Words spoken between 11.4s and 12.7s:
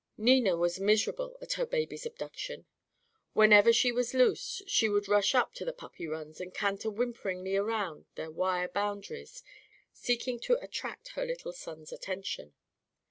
son's attention.